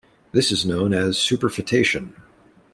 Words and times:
This 0.31 0.51
is 0.51 0.65
known 0.65 0.95
as 0.95 1.17
superfetation. 1.17 2.15